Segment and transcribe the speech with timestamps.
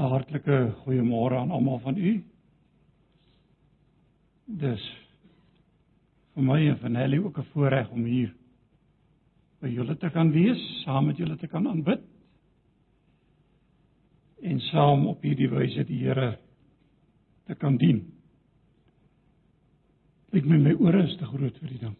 [0.00, 2.12] 'n Hartlike goeiemôre aan almal van u.
[4.46, 4.84] Dis
[6.34, 8.32] vir my en vir Nelly ook 'n voorreg om hier
[9.60, 12.00] by julle te kan wees, saam met julle te kan aanbid.
[14.42, 16.38] En saam op hierdie wyse die Here
[17.46, 18.00] te kan dien.
[20.32, 21.96] Ek met my ore is te groot vir die ding.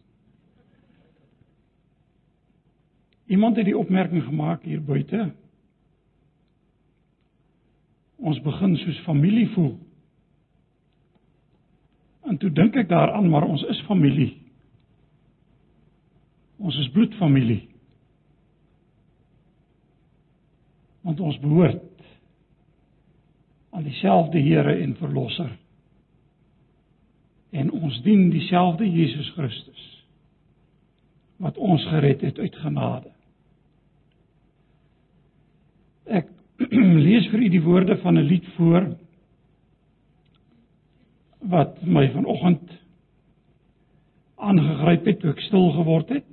[3.27, 5.35] Iemand het die opmerking gemaak hier buite
[8.21, 9.73] ons begin soos familie voel.
[12.29, 14.35] En toe dink ek daaraan maar ons is familie.
[16.61, 17.63] Ons is bloedfamilie.
[21.01, 21.87] Want ons behoort
[23.71, 25.49] aan dieselfde Here en Verlosser.
[27.49, 29.87] En ons dien dieselfde Jesus Christus
[31.41, 33.09] wat ons gered het uit genade.
[36.05, 36.27] Ek
[37.05, 38.97] lees vir u die woorde van 'n lied voor
[41.39, 42.71] wat my vanoggend
[44.35, 46.27] aangegryp het toe ek stil geword het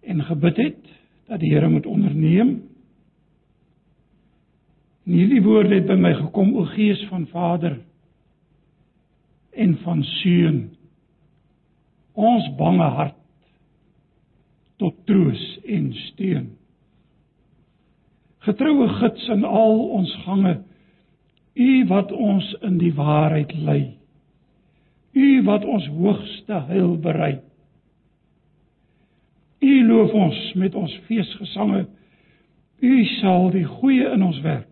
[0.00, 0.82] en gebid het
[1.30, 2.62] dat die Here moet onderneem.
[5.06, 7.78] En hierdie woorde het by my gekom o Gees van Vader
[9.50, 10.70] en van Seun.
[12.12, 13.16] Ons bange hart
[14.76, 16.59] tot troos en steun
[18.46, 20.58] getroue gids in al ons gange
[21.54, 23.82] u wat ons in die waarheid lei.
[25.12, 27.40] U wat ons hoogste heil berei
[29.60, 31.84] u loof ons met ons feesgesange.
[32.80, 34.68] U sal die goeie in ons werk.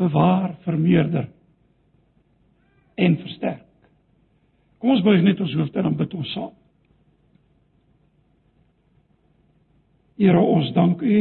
[0.00, 1.28] Bewaar vermeerder
[3.00, 3.66] en versterk.
[4.80, 6.56] Kom ons buig net ons hoofde en bid ons saam.
[10.20, 11.20] Here ons dank u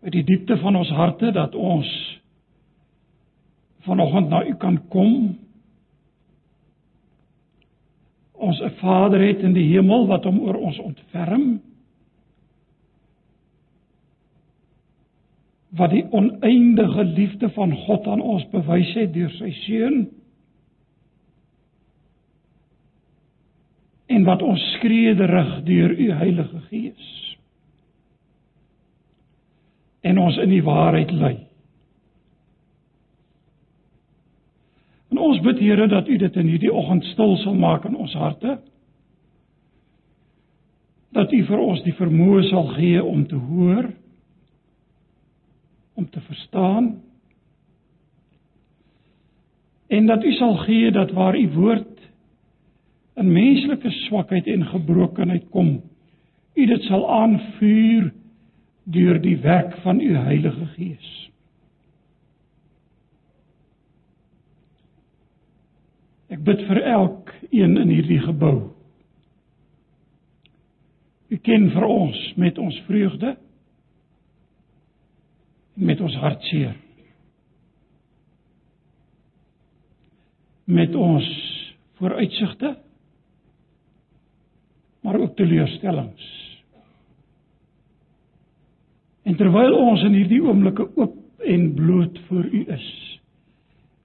[0.00, 1.88] uit die diepte van ons harte dat ons
[3.84, 5.38] vanoggend na u kan kom.
[8.32, 11.60] Ons 'n Vader het in die hemel wat hom oor ons ontferm.
[15.68, 20.08] Wat die oneindige liefde van God aan ons bewys het deur sy seun.
[24.06, 27.29] En wat ons skree rig deur u Heilige Gees
[30.00, 31.36] en ons in die waarheid lei.
[35.10, 38.14] En ons bid Here dat U dit in hierdie oggend stil sal maak in ons
[38.14, 38.58] harte.
[41.10, 43.90] Dat U vir ons die vermoë sal gee om te hoor,
[45.98, 46.92] om te verstaan.
[49.90, 51.88] En dat U sal gee dat waar U woord
[53.18, 55.80] in menslike swakheid en gebrokenheid kom,
[56.54, 58.12] U dit sal aanvuur
[58.84, 61.08] deur die werk van u Heilige Gees.
[66.30, 68.70] Ek bid vir elkeen in hierdie gebou.
[71.30, 73.36] U ken vir ons met ons vreugde
[75.80, 76.76] met ons hartseer.
[80.70, 81.26] Met ons
[81.98, 82.76] vooruitsigte
[85.00, 86.49] maar ook teleurstellings.
[89.28, 92.86] En terwyl ons in hierdie oomblikke oop en bloot voor U is,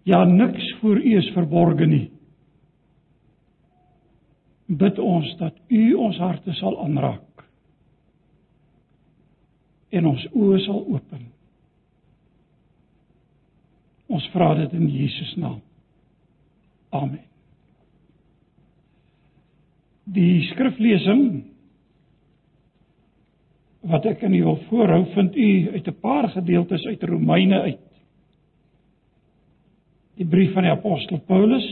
[0.08, 2.10] ja niks voor U is verborge nie.
[4.66, 7.24] Bid ons dat U ons harte sal aanraak
[9.96, 11.28] en ons oë sal open.
[14.12, 15.62] Ons vra dit in Jesus naam.
[16.96, 17.24] Amen.
[20.16, 21.24] Die skriflesing
[23.86, 27.80] wat ek in u wil voorhou vind u uit 'n paar gedeeltes uit Romeine uit.
[30.16, 31.68] Die brief van die apostel Paulus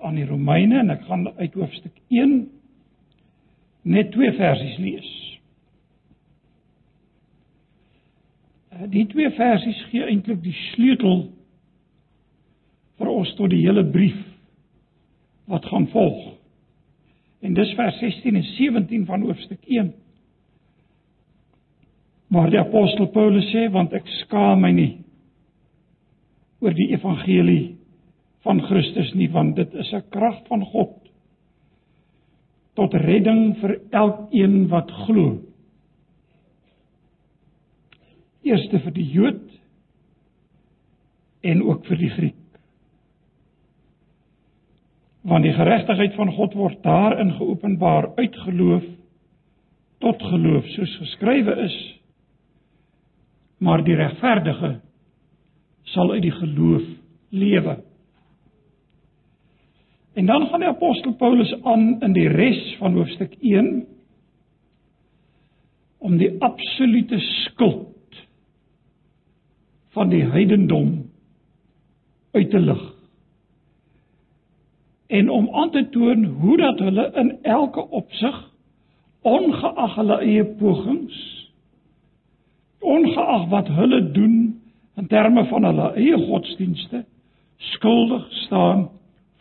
[0.00, 2.50] aan die Romeine en ek gaan uit hoofstuk 1
[3.82, 5.40] net twee versies lees.
[8.68, 11.28] Eh, die twee versies gee eintlik die sleutel
[12.98, 14.18] vir ons tot die hele brief
[15.44, 16.32] wat gaan volg.
[17.40, 19.92] En dis vers 16 en 17 van hoofstuk 1.
[22.34, 24.92] Maar die apostel Paulus sê want ek skaam my nie
[26.64, 27.76] oor die evangelie
[28.42, 30.96] van Christus nie want dit is 'n krag van God
[32.74, 35.38] tot redding vir elkeen wat glo.
[38.42, 39.44] Eerste vir die Jood
[41.42, 42.42] en ook vir die Griek.
[45.22, 48.84] Want die geregtigheid van God word daarin geopenbaar uit geloof
[49.98, 51.94] tot geloof soos geskrywe is
[53.64, 54.80] maar die regverdige
[55.94, 56.84] sal uit die geloof
[57.28, 57.78] lewe.
[60.14, 63.86] En dan gaan die apostel Paulus aan in die res van hoofstuk 1
[65.98, 68.20] om die absolute skuld
[69.96, 70.90] van die heidendom
[72.32, 72.82] uit te lig
[75.06, 78.40] en om aan te toon hoe dat hulle in elke opsig
[79.22, 81.33] ongeag hulle eie pogings
[82.84, 84.36] ongeag wat hulle doen
[84.96, 87.04] in terme van hulle eie godsdienste
[87.74, 88.88] skuldig staan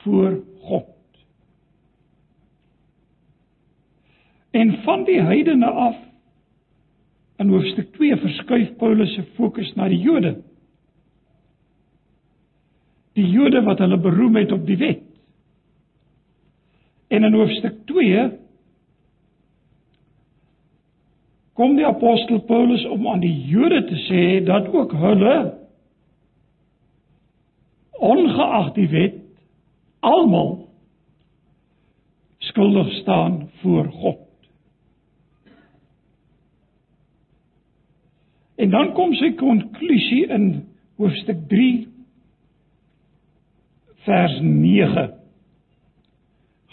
[0.06, 0.90] voor God.
[4.52, 5.96] En van die heidene af
[7.42, 10.36] in hoofstuk 2 verskuif Paulus se fokus na die Jode.
[13.18, 15.02] Die Jode wat hulle beroem het op die wet.
[17.08, 18.30] En in hoofstuk 2
[21.54, 25.36] kom die apostel Paulus om aan die Jode te sê dat ook hulle
[28.04, 29.20] ongeag die wet
[30.04, 30.64] almal
[32.50, 34.20] skuldig staan voor God.
[38.56, 40.50] En dan kom sy konklusie in
[41.00, 41.70] hoofstuk 3
[44.06, 45.08] vers 9.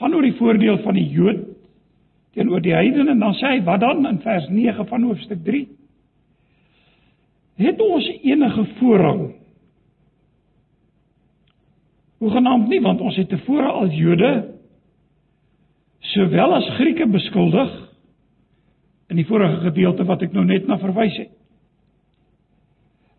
[0.01, 1.50] Gaan oor die voordeel van die Jood
[2.35, 5.65] teenoor die heidene en dan sê hy wat dan in vers 9 van hoofstuk 3?
[7.61, 9.23] Het ons enige voorrang?
[12.21, 14.33] Hoegenaamd nie want ons het tevore al Jode
[16.13, 17.71] sowel as Grieke beskuldig
[19.11, 21.37] in die vorige gedeelte wat ek nou net na verwys het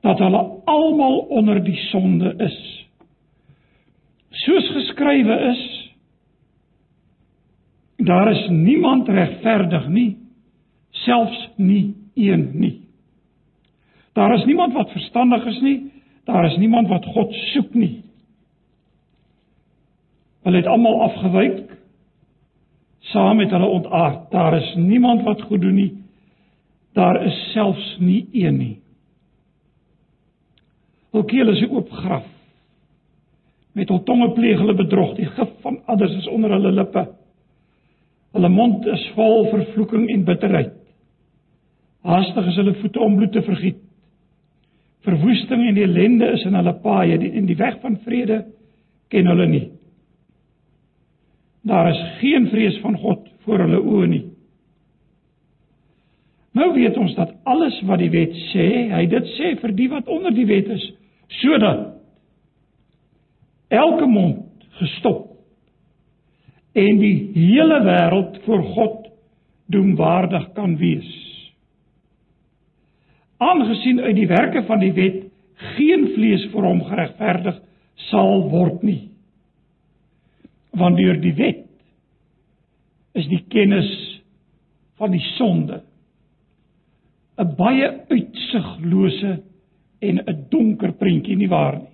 [0.01, 2.57] dat hulle almal onder die sonde is
[4.43, 5.61] soos geskrywe is
[8.05, 10.17] Daar is niemand regverdig nie,
[10.89, 12.81] selfs nie een nie.
[14.13, 15.91] Daar is niemand wat verstandig is nie,
[16.25, 18.01] daar is niemand wat God soek nie.
[20.41, 21.69] Hulle het almal afgewyk
[23.11, 24.29] saam met hulle ontaard.
[24.31, 25.93] Daar is niemand wat goed doen nie.
[26.93, 28.75] Daar is selfs nie een nie.
[31.11, 32.25] Hul keel is 'n oop graf.
[33.71, 37.20] Met hul tonge pleeg hulle bedrog, die gif van adders is onder hulle lippe.
[38.41, 40.71] Hulle mond is vol vervloeking en bitterheid.
[42.01, 43.77] Haastig is hulle voete om bloed te vergiet.
[45.05, 48.39] Verwoesting en ellende is in hulle paaie en die weg van vrede
[49.13, 49.67] ken hulle nie.
[51.69, 54.23] Daar is geen vrees van God voor hulle oë nie.
[56.57, 60.09] Nou weet ons dat alles wat die wet sê, hy dit sê vir die wat
[60.09, 60.89] onder die wet is,
[61.45, 61.91] sodat
[63.69, 65.30] elke mond gestop
[66.71, 69.09] en die hele wêreld voor God
[69.71, 71.11] doemwaardig kan wees.
[73.37, 75.23] Aangesien uit die werke van die wet
[75.75, 77.59] geen vlees vir hom geregverdig
[78.09, 79.11] sal word nie.
[80.77, 81.65] Want deur die wet
[83.19, 83.89] is die kennis
[85.01, 85.81] van die sonde
[87.41, 89.31] 'n baie uitsiglose
[89.99, 91.90] en 'n donker prentjie nie waar nie.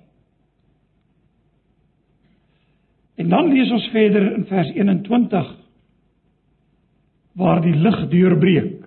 [3.18, 5.56] En dan lees ons verder in vers 21
[7.38, 8.86] waar die lig deurbreek.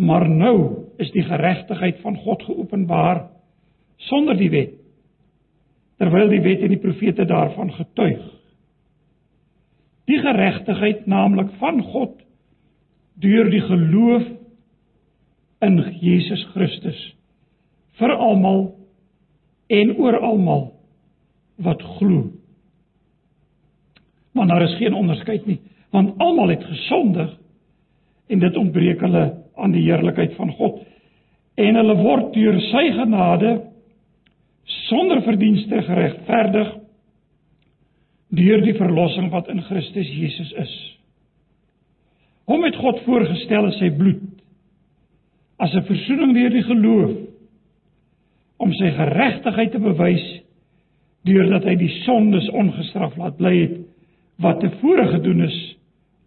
[0.00, 0.56] Maar nou
[1.02, 3.24] is die geregtigheid van God geopenbaar
[4.08, 4.74] sonder die wet.
[6.00, 8.22] Terwyl die wet en die profete daarvan getuig.
[10.10, 12.16] Die geregtigheid naamlik van God
[13.20, 14.26] deur die geloof
[15.60, 17.00] in Jesus Christus
[18.00, 18.70] vir almal
[19.68, 20.69] en oor almal
[21.64, 22.30] wat glo.
[24.32, 27.32] Want daar is geen onderskeid nie, want almal het gesondig
[28.30, 29.24] en dit ontbreek hulle
[29.58, 30.84] aan die heerlikheid van God
[31.60, 33.56] en hulle word deur sy genade
[34.86, 36.70] sonder verdienste geregverdig
[38.30, 40.74] deur die verlossing wat in Christus Jesus is.
[42.50, 44.22] Hom het God voorgestel in sy bloed
[45.60, 47.16] as 'n verzoening deur die geloof
[48.56, 50.39] om sy geregtigheid te bewys
[51.28, 53.78] deurdat hy die sondes ongestraf laat bly het
[54.40, 55.58] wat tevore gedoen is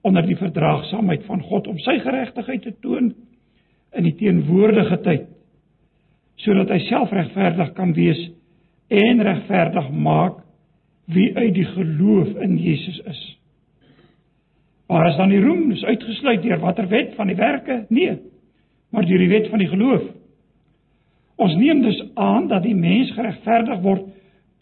[0.05, 3.13] onder die verdraagsaamheid van God om sy geregtigheid te toon
[3.93, 5.29] in die teenwoordige tyd
[6.43, 8.19] sodat hy self regverdig kan wees
[8.93, 10.41] en regverdig maak
[11.13, 13.21] wie uit die geloof in Jesus is.
[14.88, 17.83] Maar as dan die roem is uitgesluit deur watter wet van die werke?
[17.89, 18.17] Nee,
[18.91, 20.03] maar deur die wet van die geloof.
[21.43, 24.05] Ons neem dus aan dat die mens geregverdig word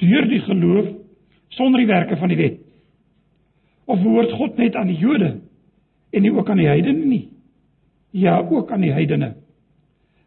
[0.02, 0.90] deur die geloof
[1.58, 2.60] sonder die werke van die wet.
[3.86, 5.36] Of behoort God net aan die Jode
[6.12, 7.24] en nie ook aan die heidene nie.
[8.12, 9.36] Ja, ook aan die heidene.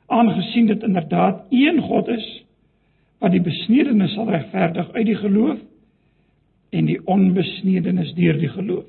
[0.06, 2.26] Aangesien dit inderdaad een God is
[3.18, 5.60] wat die besnedenes sal regverdig uit die geloof
[6.74, 8.86] en die onbesnedenes deur die geloof.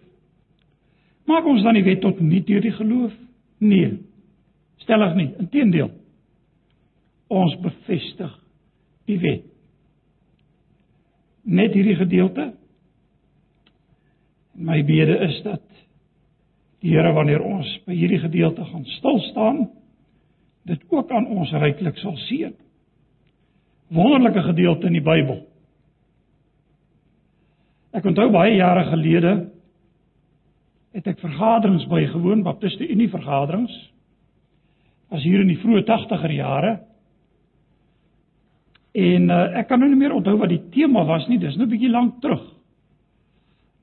[1.26, 3.14] Maak ons dan die wet tot nie deur die geloof?
[3.64, 3.98] Nee.
[4.84, 5.90] Stellig nie, inteendeel.
[7.32, 8.34] Ons bevestig
[9.10, 9.46] die wet.
[11.46, 12.50] Net hierdie gedeelte.
[14.56, 15.64] My bede is dat
[16.82, 19.66] die Here wanneer ons by hierdie gedeelte gaan stil staan,
[20.70, 22.54] dit ook aan ons ryklik sal seën.
[23.94, 25.44] Wonderlike gedeelte in die Bybel.
[27.96, 29.36] Ek onthou baie jare gelede
[30.96, 33.74] het ek vergaderings bygewoon, Baptiste Unie vergaderings.
[35.12, 36.72] As hier in die vroeë 80er jare.
[38.96, 41.68] En uh, ek kan nou nie meer onthou wat die tema was nie, dis nou
[41.68, 42.44] 'n bietjie lank terug.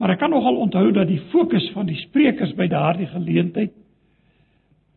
[0.00, 3.72] Maar ek kan nogal onthou dat die fokus van die sprekers by daardie geleentheid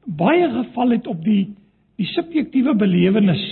[0.05, 1.55] baie geval het op die
[1.95, 3.43] die subjektiewe belewenis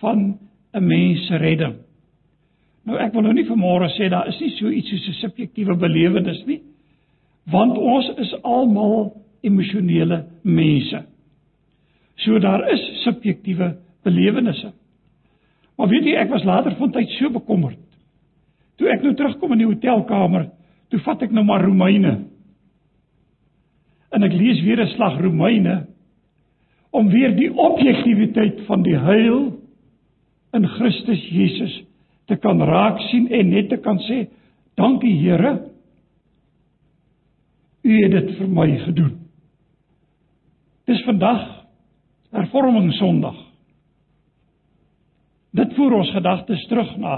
[0.00, 0.38] van
[0.74, 1.74] 'n mens se redding.
[2.84, 5.76] Nou ek wil nou nie vanmôre sê daar is nie so iets soos 'n subjektiewe
[5.76, 6.60] belewenis nie,
[7.46, 11.04] want ons is almal emosionele mense.
[12.16, 14.72] So daar is subjektiewe belewennisse.
[15.76, 17.80] Maar weet jy, ek was later van tyd so bekommerd.
[18.76, 20.50] Toe ek nou terugkom in die hotelkamer,
[20.92, 22.18] toe vat ek nou maar Romeine.
[24.12, 25.86] En ek lees weer 'n slag Romeine
[26.92, 29.62] om weer die objektiwiteit van die heil
[30.52, 31.82] in Christus Jesus
[32.28, 34.26] te kan raak sien en net te kan sê
[34.78, 35.54] dankie Here
[37.82, 39.14] u het dit vir my gedoen
[40.90, 41.42] dis vandag
[42.36, 43.40] hervorming sonderdag
[45.52, 47.16] dit voer ons gedagtes terug na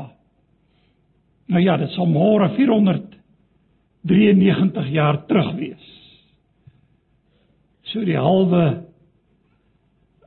[1.52, 5.86] nou ja dit sal môre 493 jaar terug wees
[7.92, 8.64] so die halwe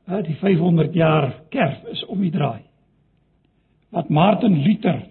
[0.08, 2.64] uh, die 500 jaar kerk is om die draai.
[3.96, 5.04] Wat Martin Luther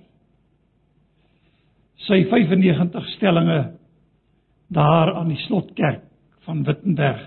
[2.06, 3.72] sy 95 stellings
[4.72, 6.04] daar aan die slotkerk
[6.46, 7.22] van Wittenberg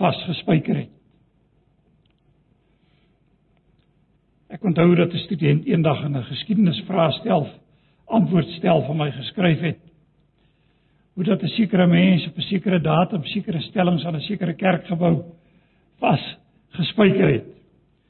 [0.00, 0.93] vasgespijker het.
[4.54, 7.48] Ek onthou dat 'n student eendag in 'n geskiedenisvraestel
[8.06, 9.80] antwoord stel van my geskryf het
[11.14, 15.24] hoe dat 'n sekere mens op 'n sekere datum sekere stellings aan 'n sekere kerkgebou
[15.98, 16.36] vas
[16.68, 17.44] gespyker het.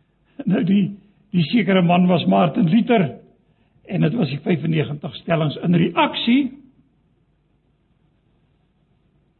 [0.44, 0.98] Nou die
[1.30, 3.18] die sekere man was Martin Luther
[3.84, 6.52] en dit was die 95 stellings in reaksie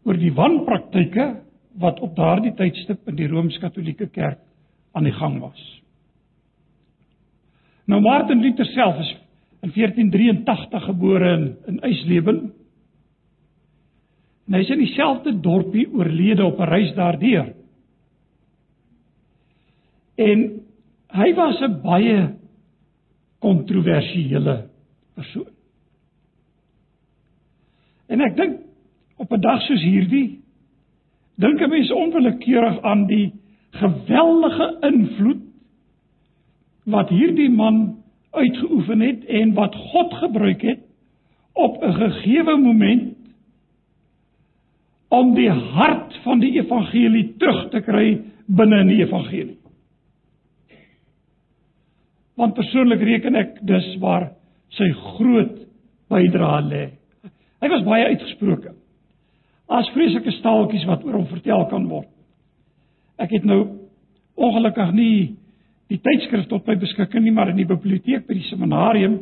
[0.05, 1.41] oor die wanpraktyke
[1.79, 4.39] wat op daardie tydstip in die Rooms-Katolieke Kerk
[4.93, 5.84] aan die gang was.
[7.85, 9.11] Nou Martin Luther self is
[9.65, 12.53] in 1483 gebore in in Eisleben.
[14.47, 17.55] En hy is in dieselfde dorpie oorlede op 'n reis daardeur.
[20.15, 20.61] En
[21.09, 22.35] hy was 'n baie
[23.39, 24.69] kontroversiële
[25.15, 25.53] persoon.
[28.07, 28.61] En ek dink
[29.17, 30.41] op 'n dag soos hierdie
[31.37, 33.33] dink 'n mens onwillekeurig aan die
[33.71, 35.34] geweldige invloed
[36.85, 37.97] wat hierdie man
[38.35, 40.81] uitgeoefen het en wat God gebruik het
[41.53, 43.15] op 'n gegeewe moment
[45.09, 49.59] om die hart van die evangelie terug te kry binne in die evangelie.
[52.35, 54.33] Want persoonlik reken ek dis waar
[54.69, 55.61] sy groot
[56.11, 56.85] bydrae lê.
[57.63, 58.75] Hy was baie uitgesproke.
[59.71, 62.11] As vreeslike staaltjies wat oor hom vertel kan word.
[63.17, 63.61] Ek het nou
[64.35, 65.37] ongelukkig nie
[65.93, 69.21] die tydskrif tot my beskikking nie, maar in die biblioteek by die seminarium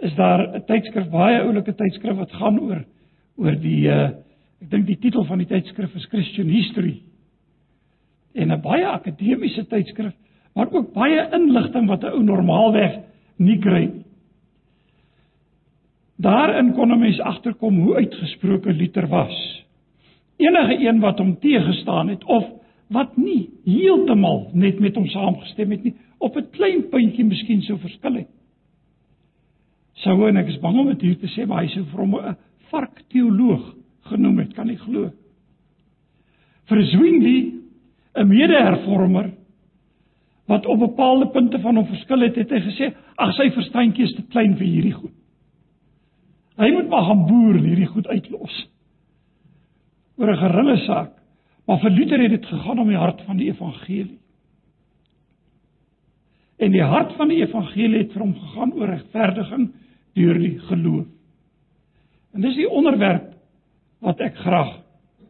[0.00, 2.84] is daar 'n tydskrif, baie oulike tydskrif wat gaan oor
[3.36, 4.10] oor die uh
[4.60, 7.02] ek dink die titel van die tydskrif is Christian History.
[8.34, 10.14] En 'n baie akademiese tydskrif
[10.54, 12.98] maar ook baie inligting wat 'n ou normaalweg
[13.36, 14.04] nie kry nie.
[16.18, 19.64] Daarin kon 'n mens agterkom hoe uitgesproke Luther was.
[20.36, 22.44] Enige een wat hom teëgestaan het of
[22.88, 27.78] wat nie heeltemal net met hom saamgestem het nie, op 'n klein puntjie miskien sou
[27.78, 28.28] verskil het.
[29.94, 32.14] Sou en ek is bang om dit hier te sê, maar hy sou vir hom
[32.14, 32.36] 'n
[32.70, 35.10] vark teoloog genoem het, kan nie glo.
[36.68, 37.54] Vir Zwingli,
[38.14, 39.32] 'n mede-hervormer,
[40.46, 44.14] wat op bepaalde punte van hom verskil het, het hy gesê, "Ag sy verstandjie is
[44.14, 45.12] te klein vir hierdie goed."
[46.58, 48.68] Hy moet maar gaan boer en hierdie goed uitlos.
[50.16, 51.17] Oor 'n geringe saak,
[51.68, 54.16] maar vir Luther het dit gegaan om die hart van die evangelie.
[56.58, 59.68] En die hart van die evangelie het vir hom gegaan oor regverdiging
[60.16, 61.06] deur die geloof.
[62.32, 63.34] En dis die onderwerp
[64.04, 64.78] wat ek graag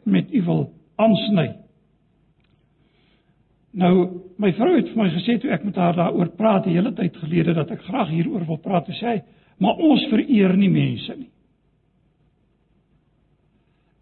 [0.08, 0.62] met u wil
[0.96, 1.48] aansny.
[3.78, 3.92] Nou,
[4.40, 7.18] my vrou het vir my gesê toe ek met haar daaroor praat die hele tyd
[7.20, 9.18] gelede dat ek graag hieroor wil praat, sê sy,
[9.58, 11.30] maar ons vereer nie mense nie.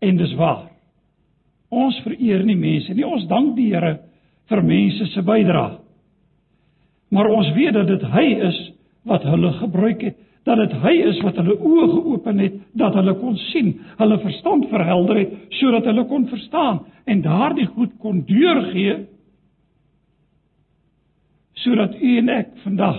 [0.04, 0.75] En dis waar.
[1.76, 3.04] Ons vereer nie mense nie.
[3.04, 3.98] Ons dank die Here
[4.48, 5.80] vir mense se bydrae.
[7.14, 8.60] Maar ons weet dat dit hy is
[9.06, 10.16] wat hulle gebruik het,
[10.46, 14.66] dat dit hy is wat hulle oë geopen het, dat hulle kon sien, hulle verstand
[14.70, 18.96] verhelder het sodat hulle kon verstaan en daardie goed kon deurgee
[21.62, 22.98] sodat u en ek vandag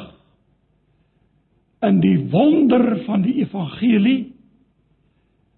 [1.88, 4.20] in die wonder van die evangelie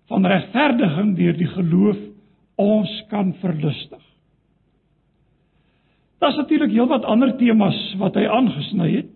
[0.10, 2.02] van regverdiging deur die geloof
[2.60, 4.04] ons kan verlustig.
[6.20, 9.14] Daar's natuurlik heelwat ander temas wat hy aangesny het.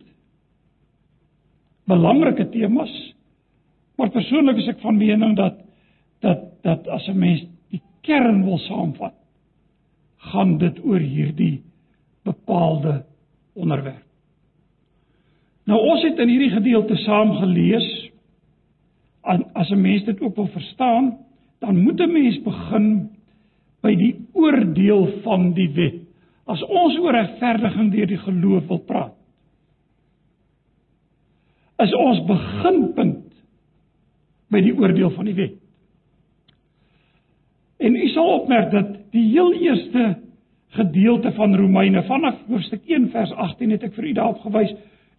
[1.91, 2.93] Belangrike temas.
[4.00, 5.59] Maar persoonlik is ek van mening dat
[6.23, 9.13] dat dat as 'n mens die kern wil saamvat,
[10.17, 11.63] gaan dit oor hierdie
[12.23, 13.03] bepaalde
[13.53, 14.05] onderwerp.
[15.65, 18.09] Nou ons het in hierdie gedeelte saam gelees
[19.53, 21.17] as 'n mens dit ook wil verstaan,
[21.59, 23.09] dan moet 'n mens begin
[23.83, 25.99] by die oordeel van die wet.
[26.49, 29.13] As ons oor regverdiging deur die geloof wil praat,
[31.83, 33.31] is ons beginpunt
[34.53, 35.55] by die oordeel van die wet.
[37.83, 40.13] En u sal opmerk dat die heel eerste
[40.77, 44.71] gedeelte van Romeine vanaf hoofstuk 1 vers 18 het ek vir u daarop gewys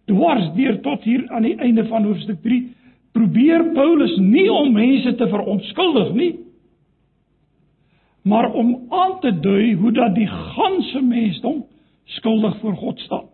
[0.09, 2.59] dwars deur tot hier aan die einde van hoofstuk 3
[3.15, 6.31] probeer Paulus nie om mense te verontskuldig nie
[8.25, 11.65] maar om aan te dui hoe dat die ganse mensdom
[12.03, 13.27] skuldig voor God staan.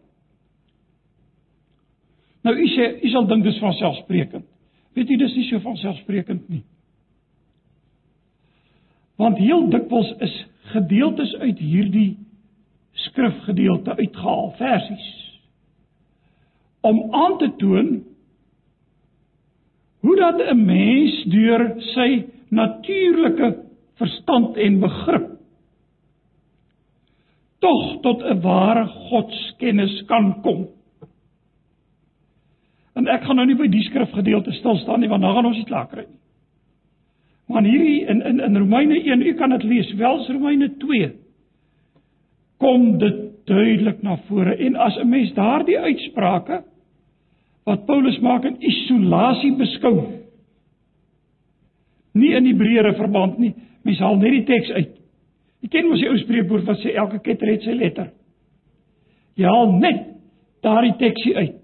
[2.44, 4.46] Nou u sê u sal dink dis van selfsprekend.
[4.98, 6.64] Weet jy dis nie so van selfsprekend nie.
[9.16, 10.36] Want heel dikwels is
[10.74, 12.18] gedeeltes uit hierdie
[13.08, 15.10] skrifgedeelte uitgehaal, versies
[16.82, 17.90] om aan te toon
[20.02, 23.71] hoe dat 'n mens deur sy natuurlike
[24.02, 25.30] verstand en begrip
[27.62, 30.68] tog tot 'n ware godskennis kan kom.
[32.96, 35.58] En ek gaan nou nie by die skrifgedeelte stil staan nie want dan gaan ons
[35.58, 36.20] nie klaar kry nie.
[37.52, 41.12] Maar hierdie in in in Romeine 1, u kan dit lees, wels Romeine 2
[42.58, 46.64] kom dit duidelik na vore en as 'n mens daardie uitsprake
[47.66, 49.98] wat Paulus maak in isolasie beskou.
[52.14, 53.54] Nie in die breëre verband nie.
[53.84, 54.98] Mens haal net die teks uit.
[55.62, 58.12] Jy ken mos die ou spreekwoord wat sê elke ketter het sy letter.
[59.38, 60.08] Jy haal net
[60.66, 61.58] daardie teksie uit.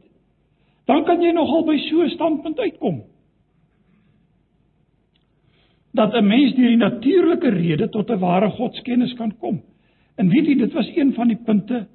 [0.87, 3.03] Dan kan jy nogal by so 'n standpunt uitkom.
[5.93, 9.61] Dat 'n mens deur die natuurlike rede tot 'n ware godskennis kan kom.
[10.15, 11.87] En weet jy, dit was een van die punte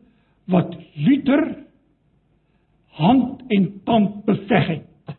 [0.46, 1.64] wat Luther
[2.86, 5.16] hand en tand beveg het.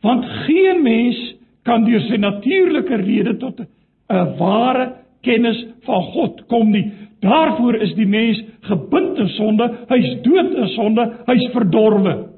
[0.00, 1.37] Want geen mens
[1.68, 4.86] kan deur sy natuurlike rede tot 'n ware
[5.22, 6.86] kennis van God kom nie.
[7.20, 12.28] Daarvoor is die mens gebind in sonde, hy's dood in sonde, hy's verdorwe.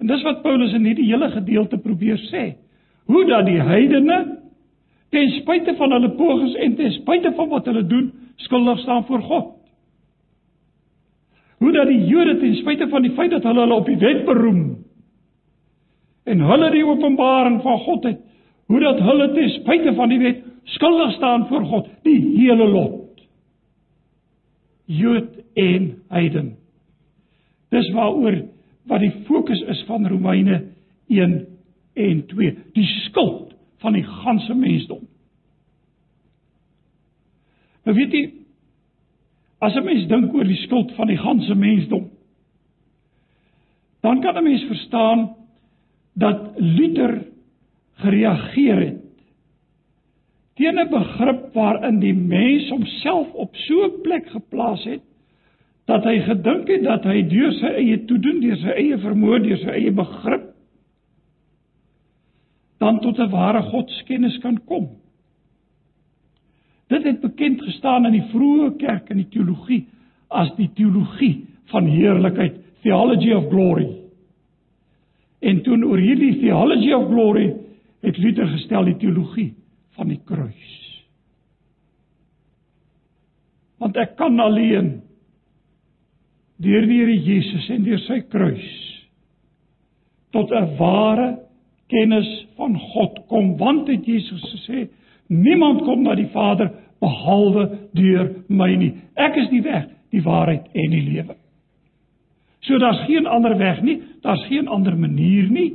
[0.00, 2.56] En dis wat Paulus in hierdie hele gedeelte probeer sê.
[3.06, 4.38] Hoe dat die heidene
[5.10, 9.22] ten spyte van hulle pogings en ten spyte van wat hulle doen, skuldig staan voor
[9.22, 9.62] God
[11.62, 14.24] hoe dat die Jode ten spyte van die feit dat hulle hulle op die wet
[14.26, 14.81] beroem
[16.24, 18.18] en hulle die openbaring van God het,
[18.70, 20.42] hoe dat hulle ten spyte van die wet
[20.76, 23.24] skuldig staan voor God, die hele lot.
[24.86, 26.52] Jood en heiden.
[27.74, 28.42] Dis waaroor
[28.90, 30.62] wat die fokus is van Romeine
[31.08, 31.34] 1
[31.94, 35.02] en 2, die skuld van die ganse mensdom.
[37.82, 38.24] Nou weet jy,
[39.62, 42.08] As 'n mens dink oor die skuld van die ganse mensdom,
[44.02, 45.36] dan kan 'n mens verstaan
[46.14, 47.26] dat Luther
[48.02, 49.00] gereageer het
[50.54, 55.02] teen 'n begrip waarin die mens homself op so 'n plek geplaas het
[55.84, 59.58] dat hy gedink het dat hy deur sy eie toedoen, deur sy eie vermoë, deur
[59.58, 60.48] sy eie begrip
[62.78, 64.88] dan tot 'n ware godskennis kan kom.
[66.88, 69.86] Dit het bekend gestaan in die vroeë kerk in die teologie
[70.28, 74.01] as die teologie van heerlikheid, theology of glory.
[75.42, 77.48] En toe oor hierdie theology of glory
[78.02, 79.50] het Luther gestel die teologie
[79.98, 80.70] van die kruis.
[83.82, 84.94] Want ek kan alleen
[86.62, 88.68] deur die Here Jesus en deur sy kruis
[90.32, 91.28] tot 'n ware
[91.92, 94.88] kennis van God kom, want het Jesus gesê,
[95.28, 98.92] niemand kom na die Vader behalwe deur my nie.
[99.14, 101.36] Ek is die weg, die waarheid en die lewe.
[102.62, 105.72] So daar's geen ander weg nie, daar's geen ander manier nie.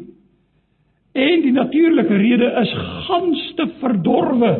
[1.17, 2.73] En die natuurlike rede is
[3.07, 4.53] gans te verdorwe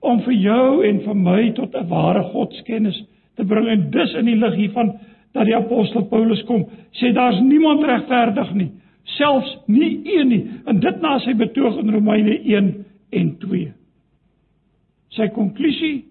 [0.00, 3.04] om vir jou en vir my tot 'n ware godskennis
[3.36, 3.68] te bring.
[3.68, 4.92] En dis in die lig hiervan
[5.32, 8.70] dat die apostel Paulus kom sê daar's niemand regverdig nie
[9.02, 10.50] selfs nie een nie.
[10.66, 13.72] En dit na sy betoog in Romeine 1 en 2
[15.16, 16.04] sy konklusie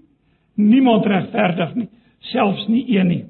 [0.57, 1.89] niemand regverdig nie
[2.31, 3.23] selfs nie een nie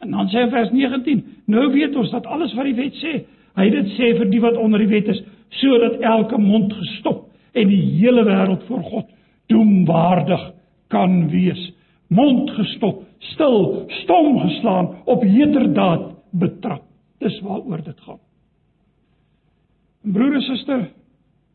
[0.00, 3.24] en dan sê vers 19 nou weet ons dat alles wat die wet sê
[3.58, 5.22] hy dit sê vir die wat onder die wet is
[5.60, 9.08] sodat elke mond gestop en die hele wêreld voor God
[9.50, 10.52] doemwaardig
[10.90, 11.60] kan wees.
[12.08, 16.82] Mond gestop stil stom geslaan op heterdaad betrap.
[17.18, 18.18] Dis waaroor dit gaan.
[20.02, 20.86] Broer en suster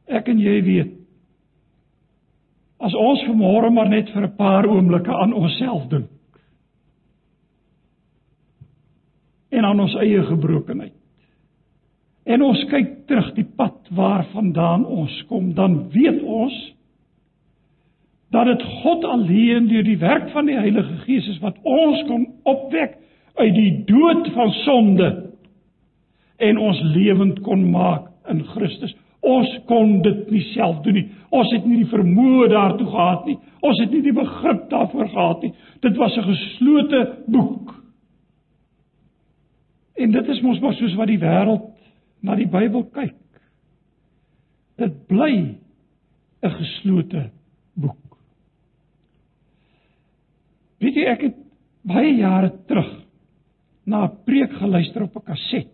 [0.06, 0.94] ek en jy weet
[2.86, 6.12] as ons vanmôre maar net vir 'n paar oomblikke aan onsself dink
[9.56, 10.96] en aan ons eie gebrokenheid
[12.26, 16.56] en ons kyk terug die pad waarvandaan ons kom dan weet ons
[18.36, 22.26] dat dit God alleen deur die werk van die Heilige Gees is wat ons kon
[22.44, 22.98] opwek
[23.36, 25.10] uit die dood van sonde
[26.38, 28.96] en ons lewend kon maak in Christus.
[29.26, 31.06] Ons kon dit nie self doen nie.
[31.34, 33.38] Ons het nie die vermoë daartoe gehad nie.
[33.66, 35.54] Ons het nie die begrip daarvoor gehad nie.
[35.82, 37.75] Dit was 'n geslote boek.
[39.96, 41.70] En dit is mos maar soos wat die wêreld
[42.26, 43.16] na die Bybel kyk.
[44.82, 45.56] Dit bly
[46.44, 47.30] 'n geslote
[47.74, 48.18] boek.
[50.80, 51.38] Weet jy ek het
[51.86, 52.92] baie jare terug
[53.86, 55.72] na 'n preek geluister op 'n kaset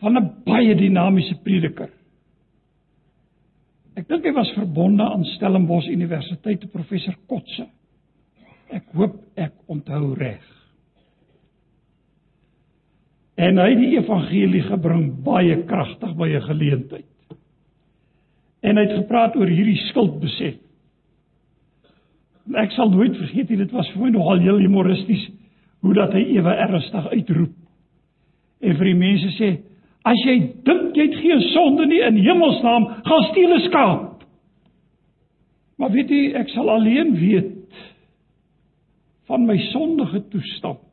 [0.00, 1.90] van 'n baie dinamiese prediker.
[3.94, 7.66] Ek dink hy was verbonde aan Stellenbosch Universiteit, professor Kotse.
[8.70, 10.57] Ek hoop ek onthou reg.
[13.38, 17.06] En hy het die evangelie gebring baie kragtig by 'n geleentheid.
[18.62, 20.56] En hy het gepraat oor hierdie skuldbesef.
[22.54, 25.28] Ek sal nooit vergeet nie dit was vir my nogal heel humoristies
[25.80, 27.54] hoe dat hy ewe ernstig uitroep.
[28.60, 29.50] En vir die mense sê
[30.02, 34.24] as jy dink jy het geen sonde nie in hemelsnaam gaan steel 'n skaap.
[35.78, 37.54] Maar weet jy ek sal alleen weet
[39.26, 40.87] van my sondige toestand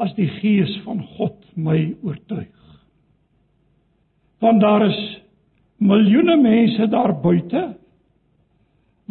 [0.00, 2.52] as die gees van God my oortuig
[4.44, 5.00] want daar is
[5.80, 7.64] miljoene mense daar buite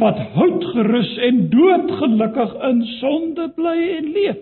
[0.02, 4.42] wat houtgerus en doodgelukkig in sonde bly en leef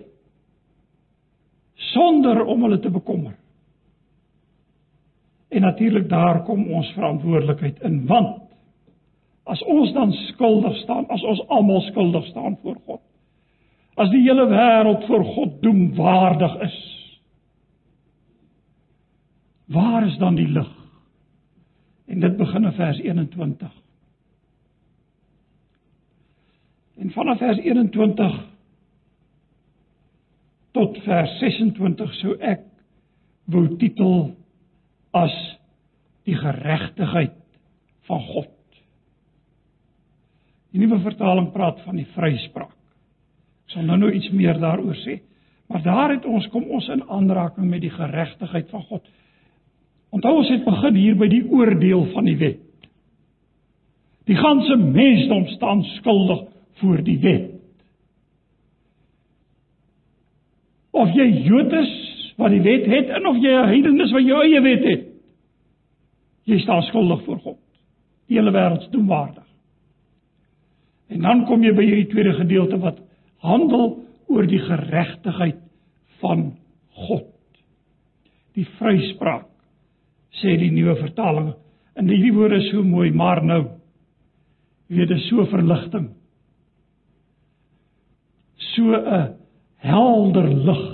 [1.92, 3.34] sonder om hulle te bekommer.
[5.48, 8.40] En natuurlik daar kom ons verantwoordelikheid in want
[9.44, 13.00] as ons dan skuldig staan, as ons almal skuldig staan voor God.
[14.00, 16.78] As die hele wêreld voor God doemwaardig is.
[19.72, 20.70] Waar is dan die lig?
[22.06, 23.72] En dit begin in vers 21.
[27.02, 28.40] En vanaf vers 21
[30.72, 32.64] tot vers 26 sou ek
[33.52, 34.32] wou titel
[35.16, 35.34] as
[36.28, 37.36] die geregtigheid
[38.08, 38.52] van God.
[40.72, 42.76] Die nuwe vertaling praat van die vryspraak.
[43.66, 45.20] Sal nou nou iets meer daaroor sê.
[45.72, 49.06] Maar daar het ons kom ons in aanraking met die geregtigheid van God.
[50.12, 52.60] Onthou ons het begin hier by die oordeel van die wet.
[54.28, 56.44] Die ganse mensdom staan skuldig
[56.82, 57.48] voor die wet.
[60.92, 61.92] Of jy Jood is
[62.36, 65.06] wat die wet het en of jy 'n heiden is wat jou eie wet het.
[66.44, 67.58] Jy staan skuldig voor God.
[68.28, 69.46] Die hele wêreld is doemwaardig.
[71.08, 73.00] En dan kom jy by hierdie tweede gedeelte wat
[73.42, 73.98] handel
[74.32, 75.60] oor die geregtigheid
[76.22, 76.52] van
[77.06, 77.28] God.
[78.56, 79.48] Die vryspraak
[80.40, 81.52] sê die nuwe vertaling.
[81.98, 83.62] En hierdie woorde is so mooi, maar nou
[84.92, 86.10] weet dit is so verligting
[88.72, 89.36] so 'n
[89.76, 90.84] helder lig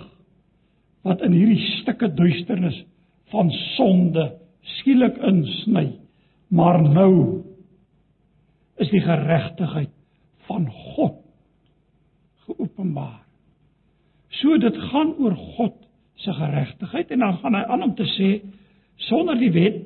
[1.03, 2.85] wat in hierdie stukke duisternis
[3.33, 4.25] van sonde
[4.79, 5.99] skielik insny.
[6.49, 7.45] Maar nou
[8.77, 9.93] is die geregtigheid
[10.49, 11.18] van God
[12.59, 13.23] geopenbaar.
[14.43, 15.77] So dit gaan oor God
[16.19, 18.33] se geregtigheid en dan gaan hy aan om te sê
[19.09, 19.85] sonder die wet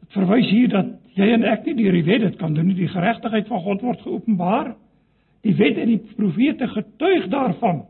[0.00, 2.76] dit verwys hier dat jy en ek nie deur die wet dit kan doen nie
[2.76, 4.76] die geregtigheid van God word geopenbaar
[5.46, 7.84] Die wet en die profete getuig daarvan.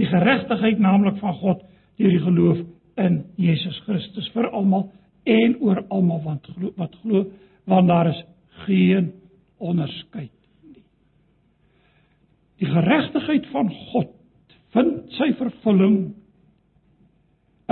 [0.00, 1.64] Die geregtigheid naamlik van God
[2.00, 2.60] deur die geloof
[3.00, 4.90] in Jesus Christus vir almal
[5.28, 7.24] en oor almal wat glo wat glo
[7.70, 8.22] want daar is
[8.66, 9.12] geen
[9.58, 10.32] onderskeid.
[12.62, 14.12] Die geregtigheid van God
[14.72, 15.96] vind sy vervulling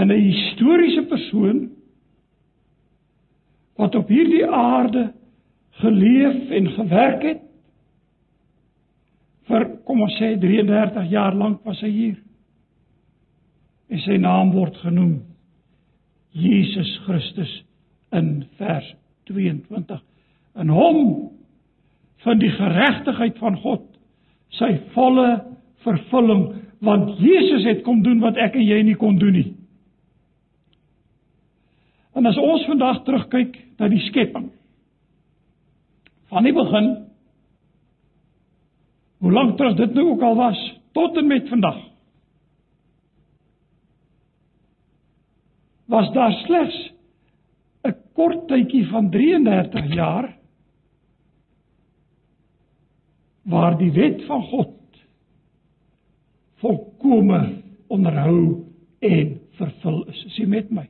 [0.01, 1.61] in 'n historiese persoon
[3.79, 5.13] wat op hierdie aarde
[5.81, 7.47] geleef en gewerk het
[9.51, 12.19] vir kom ons sê 33 jaar lank was hy hier.
[13.91, 15.23] En sy naam word genoem
[16.31, 17.65] Jesus Christus
[18.13, 18.95] in vers
[19.31, 20.03] 22.
[20.55, 21.01] In hom
[22.23, 23.90] van die geregtigheid van God
[24.59, 25.29] sy volle
[25.85, 26.47] vervulling
[26.81, 29.51] want Jesus het kom doen wat ek en jy nie kon doen nie.
[32.17, 34.49] En as ons vandag terugkyk na die skepping
[36.31, 36.91] van die begin
[39.21, 40.61] hoe lank terug dit nou ook al was
[40.97, 41.79] tot en met vandag
[45.91, 46.79] was daar slegs
[47.85, 50.40] 'n kort tydjie van 33 jaar
[53.51, 54.77] waar die wet van God
[56.61, 57.41] volkome
[57.91, 58.67] onderhou
[59.01, 60.25] en vervul is.
[60.29, 60.87] Is jy met my?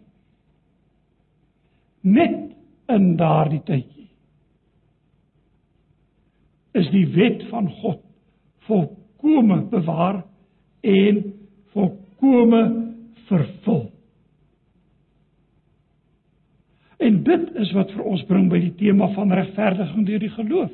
[2.01, 2.51] Net
[2.91, 4.09] in daardie tydjie
[6.79, 8.03] is die wet van God
[8.69, 10.21] volkome bewaar
[10.87, 11.23] en
[11.75, 12.61] volkome
[13.31, 13.83] vervul.
[17.01, 20.73] En dit is wat vir ons bring by die tema van regverdiging deur die geloof.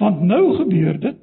[0.00, 1.18] Want nou gebeur dit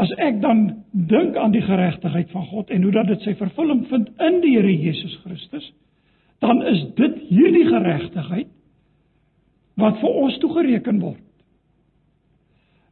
[0.00, 3.82] as ek dan dink aan die geregtigheid van God en hoe dat dit sy vervulling
[3.90, 5.66] vind in die Here Jesus Christus,
[6.40, 8.48] dan is dit hierdie geregtigheid
[9.80, 11.24] wat vir ons toegereken word.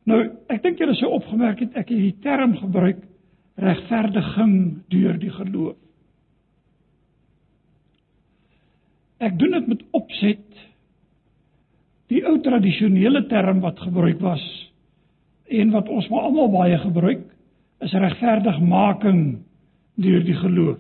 [0.09, 3.03] Nou, ek dink julle sou opgemerk het ek het die term gebruik
[3.59, 4.55] regverdiging
[4.93, 5.77] deur die geloof.
[9.19, 10.68] Ek doen dit met opset
[12.09, 14.45] die ou tradisionele term wat gebruik was
[15.49, 17.25] en wat ons maar almal baie gebruik
[17.85, 19.23] is regverdigmaking
[19.99, 20.79] deur die geloof.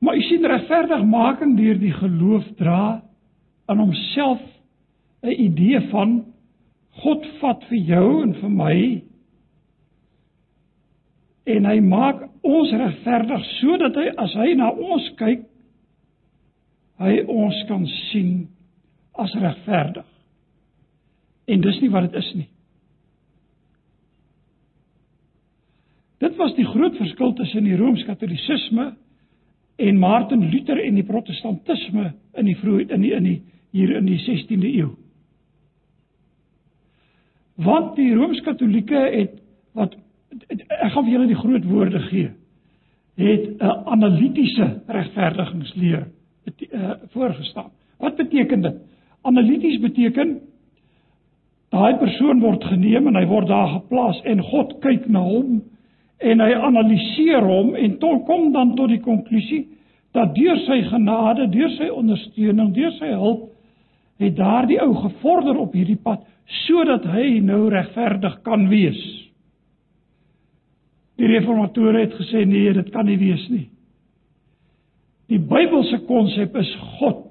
[0.00, 3.02] Maar jy sien regverdigmaking deur die geloof dra
[3.66, 4.42] aan homself
[5.22, 6.24] 'n idee van
[7.02, 8.76] God vat vir jou en vir my
[11.46, 15.44] en hy maak ons regverdig sodat hy as hy na ons kyk
[17.02, 18.46] hy ons kan sien
[19.16, 20.06] as regverdig.
[21.46, 22.48] En dis nie wat dit is nie.
[26.24, 28.94] Dit was die groot verskil tussen die Rooms-Katolisisme
[29.76, 33.36] en Martin Luther en die Protestantisme in die vroeë in die in die
[33.76, 34.94] hier in die 16de eeu.
[37.60, 39.36] Want die Rooms-Katolieke het
[39.76, 39.94] wat
[40.48, 42.32] ek gaan vir julle die groot woorde gee
[43.16, 46.06] het 'n analitiese regverdigingsleer
[46.46, 47.70] uh, voorgestaan.
[47.98, 48.74] Wat beteken dit?
[49.22, 50.38] Analities beteken
[51.74, 55.58] daai persoon word geneem en hy word daar geplaas en God kyk na hom
[56.18, 59.66] en hy analiseer hom en tot kom dan tot die konklusie
[60.16, 63.50] dat deur sy genade, deur sy ondersteuning, deur sy hulp
[64.22, 66.24] het daardie ou gevorder op hierdie pad
[66.64, 69.00] sodat hy nou regverdig kan wees.
[71.16, 73.66] Die reformatore het gesê nee, dit kan nie wees nie.
[75.30, 77.24] Die Bybelse konsep is God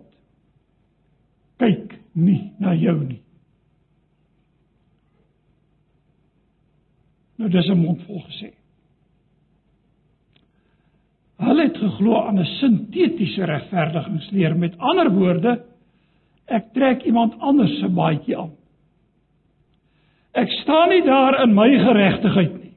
[1.61, 3.21] kyk nie na jou nie.
[7.39, 8.51] Nou dis 'n mondvol gesê.
[11.37, 14.55] Hulle het geglo aan 'n sintetiese regverdigingsleer.
[14.55, 15.63] Met ander woorde,
[16.47, 18.51] ek trek iemand anders se baadjie aan.
[20.33, 22.73] Ek staan nie daar in my geregtigheid nie.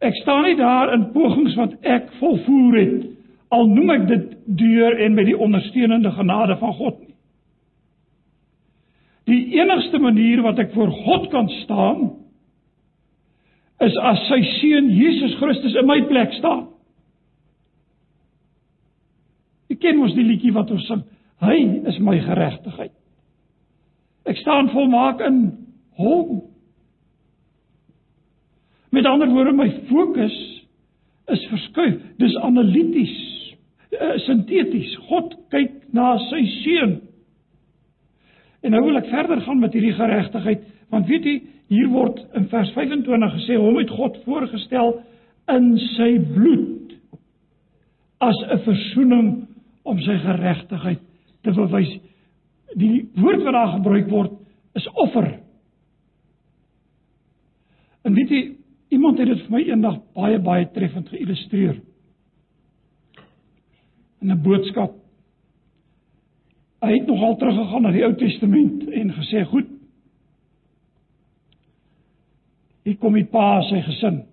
[0.00, 3.13] Ek staan nie daar in pogings wat ek volvoer het
[3.54, 7.12] al noem ek dit deur en met die ondersteunende genade van God nie.
[9.30, 12.10] Die enigste manier wat ek voor God kan staan
[13.84, 16.66] is as sy seun Jesus Christus in my plek staan.
[19.72, 21.02] Ek ken mos die liedjie wat ons sing,
[21.44, 21.56] hy
[21.90, 22.92] is my geregtigheid.
[24.28, 25.40] Ek staan volmaak in
[26.00, 26.44] hom.
[28.94, 30.36] Met ander woorde my fokus
[31.32, 31.98] is verskuif.
[32.20, 33.33] Dis analities
[33.94, 34.94] uh, sinteties.
[35.08, 36.94] God kyk na sy seun.
[38.64, 41.34] En nou wil ek verder gaan met hierdie geregtigheid, want weet jy,
[41.72, 44.98] hier word in vers 25 gesê hom het God voorgestel
[45.52, 46.94] in sy bloed
[48.24, 49.28] as 'n verzoening
[49.84, 51.00] om sy geregtigheid
[51.44, 51.92] te bewys.
[52.76, 54.32] Die woord wat daar gebruik word
[54.74, 55.40] is offer.
[58.04, 58.42] En weet jy,
[58.88, 61.80] iemand het dit vir my eendag baie baie treffend geïllustreer.
[64.24, 64.94] In 'n boodskap.
[66.80, 69.68] Hy het nogal teruggegaan na die Ou Testament en gesê, "Goed.
[72.84, 74.24] Hier kom die pa sy gesin.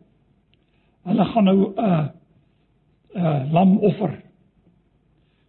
[1.04, 2.08] Hulle gaan nou 'n uh,
[3.16, 4.24] 'n uh, lam offer."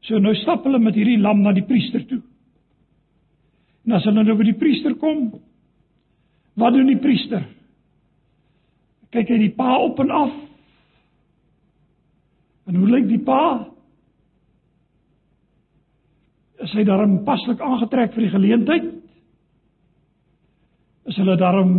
[0.00, 2.22] So nou stap hulle met hierdie lam na die priester toe.
[3.86, 5.32] En as hulle nou by die priester kom,
[6.54, 7.46] wat doen die priester?
[9.10, 10.32] Kyk hy die pa op en af.
[12.66, 13.71] En hoe lyk die pa?
[16.62, 18.88] Is hy daarom paslik aangetrek vir die geleentheid?
[21.10, 21.72] Is hulle daarom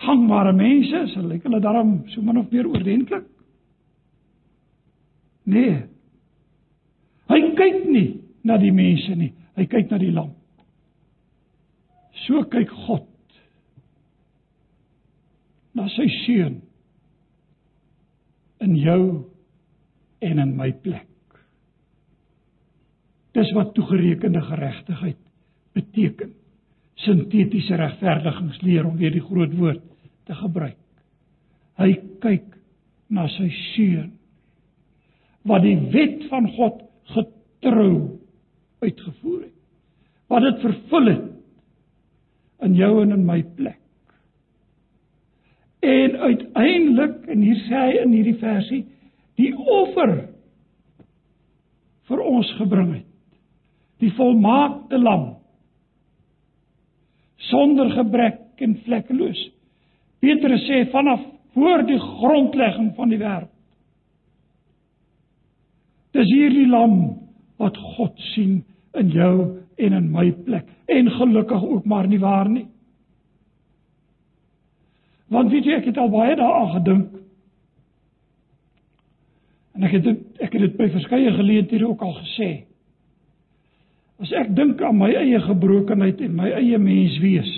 [0.00, 1.04] gangbare mense?
[1.08, 3.26] Is hulle lyk hulle daarom so min of meer oordentlik?
[5.44, 5.82] Nee.
[7.28, 8.08] Hy kyk nie
[8.46, 10.32] na die mense nie, hy kyk na die lam.
[12.24, 13.08] So kyk God
[15.76, 16.60] na sy seun
[18.62, 19.02] in jou
[20.22, 21.11] en in my plek.
[23.32, 25.18] Dis wat toegerekende geregtigheid
[25.72, 26.32] beteken.
[26.94, 29.84] Sintetiese regverdigingsleer om weer die groot woord
[30.28, 30.78] te gebruik.
[31.80, 32.50] Hy kyk
[33.12, 34.12] na sy seun
[35.48, 38.18] wat die wet van God getrou
[38.84, 39.56] uitgevoer het.
[40.30, 41.24] Wat dit vervul het
[42.62, 43.80] in jou en in my plek.
[45.82, 48.84] En uiteindelik en hier sê hy in hierdie versie
[49.40, 50.12] die offer
[52.10, 53.11] vir ons gebring het.
[54.02, 55.28] Die volmaakte lam
[57.52, 59.40] sonder gebrek en vlekkeloos.
[60.22, 61.22] Petrus sê vanaf
[61.54, 63.50] voor die grondlegging van die wêreld.
[66.12, 66.98] Dis hierdie lam
[67.60, 68.62] wat God sien
[68.98, 69.34] in jou
[69.80, 72.66] en in my plek en gelukkig ook maar nie waar nie.
[75.32, 77.20] Want weet jy ek het al baie daaraan gedink.
[79.72, 82.50] En ek het dit ek het dit by verskeie geleenthede ook al gesê.
[84.22, 87.52] As ek dink aan my eie gebrokenheid en my eie menswees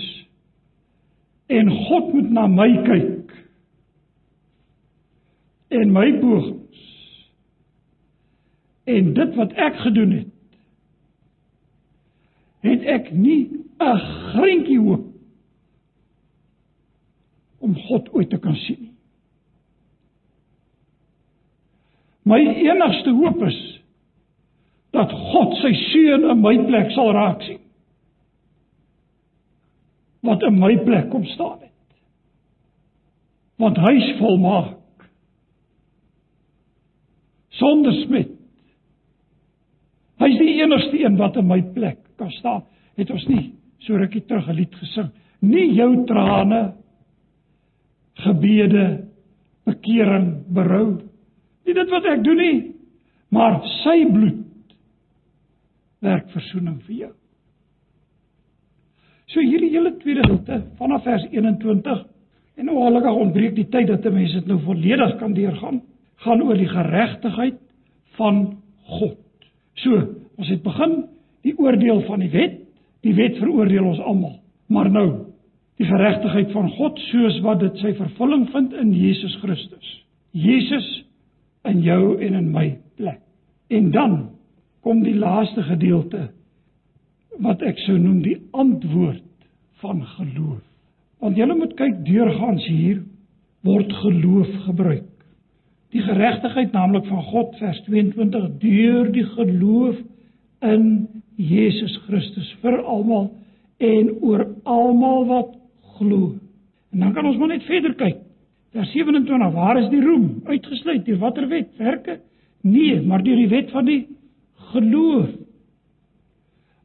[1.53, 3.33] en God moet na my kyk
[5.77, 6.87] en my pogings
[8.95, 10.31] en dit wat ek gedoen het
[12.65, 13.45] het ek nie
[13.77, 13.99] 'n
[14.33, 15.05] greintjie hoop
[17.59, 18.95] om God ooit te kan sien nie.
[22.25, 23.74] My enigste hoop is
[24.95, 27.61] dat God sy seun in my plek sal raak sien.
[30.25, 31.73] Wat in my plek kom staan het.
[33.61, 34.79] Want hy's volmaak.
[37.55, 38.31] Sonder smet.
[40.19, 42.63] Hy's die enigste een wat in my plek kan staan.
[42.95, 43.53] Het ons nie
[43.85, 45.11] so rukkie terug 'n lied gesing.
[45.41, 46.73] Nie jou trane
[48.13, 49.05] gebede,
[49.65, 51.01] bekering, berou.
[51.65, 52.75] Nie dit wat ek doen nie,
[53.29, 54.44] maar sy bloed
[55.99, 57.13] werk verzoening vir jou.
[59.31, 62.03] So hierdie hele tweede gedeelte vanaf vers 21
[62.55, 65.81] en nou gelukkig ontbreek die tyd dat 'n mens dit nou volledig kan deurgaan,
[66.15, 67.59] gaan oor die geregtigheid
[68.15, 69.17] van God.
[69.73, 71.05] So, ons het begin
[71.41, 72.61] die oordeel van die wet.
[73.01, 74.39] Die wet veroordeel ons almal.
[74.67, 75.09] Maar nou,
[75.77, 80.05] die geregtigheid van God soos wat dit sy vervulling vind in Jesus Christus.
[80.31, 81.05] Jesus
[81.63, 83.19] in jou en in my plek.
[83.67, 84.34] En dan
[84.85, 86.27] kom die laaste gedeelte
[87.41, 89.23] wat ek sou noem die antwoord
[89.81, 90.61] van geloof.
[91.23, 93.01] Want jy moet kyk deurgaans hier
[93.65, 95.07] word geloof gebruik.
[95.95, 99.97] Die geregtigheid naamlik van God vers 22 deur die geloof
[100.69, 100.85] in
[101.35, 103.31] Jesus Christus vir almal
[103.81, 105.55] en oor almal wat
[105.97, 106.35] glo.
[106.93, 108.21] En dan kan ons maar net verder kyk.
[108.75, 110.43] Vers 27, waar is die roem?
[110.45, 111.73] Uitgesluit deur watter wet?
[111.79, 112.19] Werke?
[112.61, 114.03] Nee, maar deur die wet van die
[114.75, 115.31] geloof.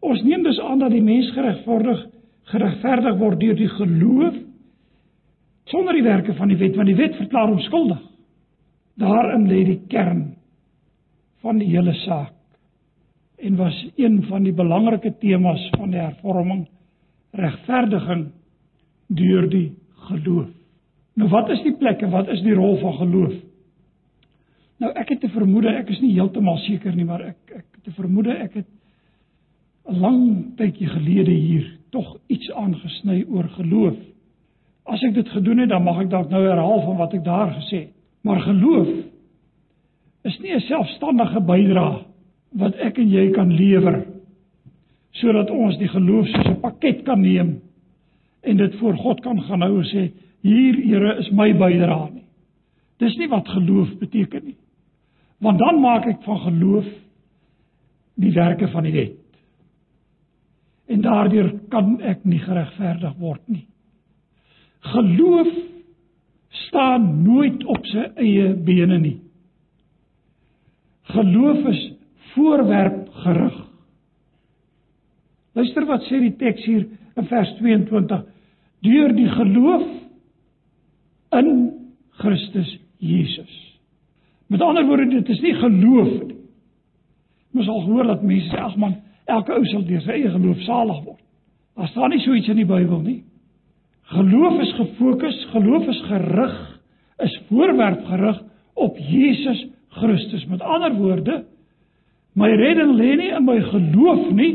[0.00, 2.07] Ons neem dus aan dat die mens geregverdig
[2.51, 4.38] geregverdig word deur die geloof
[5.70, 8.01] sonder die werke van die wet, want die wet verklaar hom skuldig.
[8.99, 10.24] Daarin lê die kern
[11.45, 12.34] van die hele saak
[13.41, 16.66] en was een van die belangrike temas van die hervorming
[17.32, 18.26] regverdiging
[19.07, 19.70] deur die
[20.09, 20.51] geloof.
[21.16, 23.38] Nou wat is die plek en wat is die rol van geloof?
[24.81, 27.83] Nou ek het te vermoede, ek is nie heeltemal seker nie, maar ek ek het
[27.85, 28.68] te vermoede ek het
[29.91, 30.22] 'n lang
[30.57, 33.97] tydjie gelede hier tog iets aangesny oor geloof.
[34.87, 37.53] As ek dit gedoen het, dan mag ek dalk nou herhaal van wat ek daar
[37.53, 37.93] gesê het.
[38.22, 38.89] Maar geloof
[40.24, 42.05] is nie 'n selfstandige bydrae
[42.53, 44.07] wat ek en jy kan lewer
[45.11, 47.61] sodat ons die geloof soos 'n pakket kan neem
[48.43, 50.11] en dit voor God kan gaan hou en sê
[50.43, 52.24] hier Here is my bydrae nie.
[52.99, 54.57] Dis nie wat geloof beteken nie.
[55.41, 56.88] Want dan maak ek van geloof
[58.20, 59.16] die werke van die wet.
[60.91, 63.64] En daardeur kan ek nie geregverdig word nie.
[64.91, 65.49] Geloof
[66.66, 69.16] staan nooit op sy eie bene nie.
[71.11, 71.82] Geloof is
[72.34, 73.57] voorwerp gerig.
[75.59, 76.84] Luister wat sê die teks hier
[77.18, 78.22] in vers 22.
[78.86, 79.88] Deur die geloof
[81.41, 81.51] in
[82.20, 83.70] Christus Jesus.
[84.51, 86.36] Met ander woorde, dit is nie geloof nie.
[87.55, 88.96] Mens al hoor dat mense sê ag man,
[89.30, 91.20] elke ou sal deur sy eie geloof salig word.
[91.78, 93.20] Daar staan nie so iets in die Bybel nie.
[94.11, 96.57] Geloof is gefokus, geloof is gerig,
[97.22, 98.40] is voorwerp gerig
[98.74, 99.62] op Jesus
[100.01, 100.46] Christus.
[100.51, 101.44] Met ander woorde,
[102.34, 104.55] my redding lê nie in my geloof nie,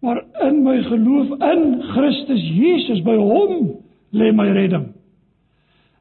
[0.00, 3.04] maar in my geloof in Christus Jesus.
[3.04, 3.82] By hom
[4.16, 4.94] lê my redding.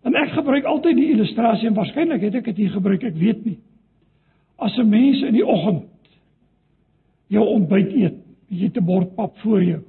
[0.07, 3.43] En ek gebruik altyd die illustrasie en waarskynlik het ek dit hier gebruik, ek weet
[3.45, 3.57] nie.
[4.59, 5.87] As 'n mens in die oggend
[7.27, 8.17] jou ontbyt eet,
[8.49, 9.81] jy het 'n bord pap voor jou.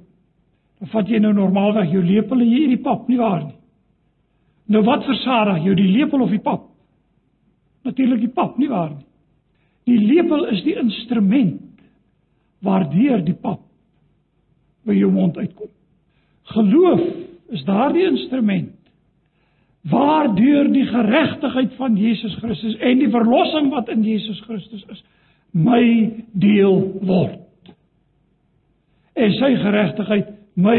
[0.79, 3.55] Dan vat jy nou normaalweg jou lepel en jy eet die pap, nie waar nie?
[4.67, 6.69] Nou wat versadig jou, die lepel of die pap?
[7.83, 9.05] Natuurlik die pap, nie waar nie?
[9.85, 11.61] Die lepel is die instrument
[12.59, 13.61] waardeur die pap
[14.85, 15.69] by jou mond uitkom.
[16.43, 17.01] Geloof
[17.49, 18.80] is daardie instrument
[19.89, 25.01] waardeur die geregtigheid van Jesus Christus en die verlossing wat in Jesus Christus is
[25.51, 25.81] my
[26.37, 27.71] deel word.
[29.17, 30.77] En sy geregtigheid my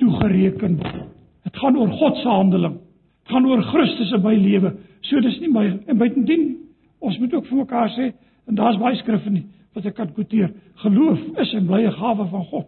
[0.00, 1.12] toegereken word.
[1.44, 2.78] Dit gaan oor God se handeling.
[3.24, 4.72] Dit gaan oor Christus in my lewe.
[5.06, 6.48] So dis nie my en buitendien
[7.04, 8.10] ons moet ook vir mekaar sê
[8.48, 9.44] en daar's baie skrifte nie
[9.76, 10.50] wat ek kan quoteer.
[10.82, 12.66] Geloof is 'n blye gawe van God.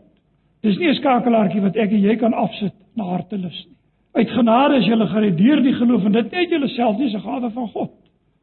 [0.62, 3.79] Dis nie 'n skakelaartjie wat ek en jy kan afsit na hartelus nie.
[4.12, 7.50] Uit genade is julle gered deur die geloof en dit net julleself nie 'n gawe
[7.50, 7.90] van God.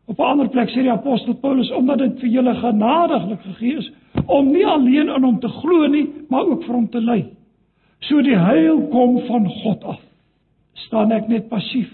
[0.08, 3.92] Op 'n ander plek sê die apostel Paulus omdat dit vir julle genadiglik gegee is
[4.26, 7.26] om nie alleen in hom te glo nie, maar ook vir hom te ly.
[8.00, 10.02] So die heil kom van God af.
[10.74, 11.92] Staan ek net passief?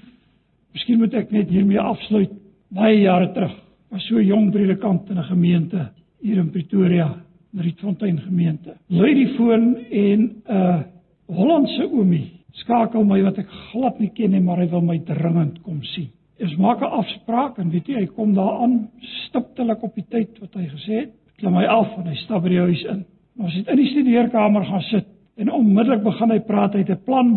[0.74, 2.30] Miskien moet ek net hiermee afsluit.
[2.70, 3.54] Baie jare terug
[3.90, 5.90] was so 'n jong predikant in 'n gemeente
[6.22, 7.16] hier in Pretoria,
[7.58, 8.74] Rietfontein gemeente.
[8.90, 10.80] Lui die foon en 'n uh,
[11.28, 15.62] Hollandse oomie skakel my wat ek glad nie ken nie, maar hy wil my dringend
[15.64, 16.12] kom sien.
[16.44, 18.90] Ons maak 'n afspraak en weet jy, hy kom daaraan
[19.28, 21.12] stiptelik op die tyd wat hy gesê het.
[21.38, 23.06] Klim hy af en hy stap by die huis in.
[23.40, 25.06] Ons het in die studeerkamer gaan sit
[25.38, 27.36] en onmiddellik begin hy praat uit 'n plan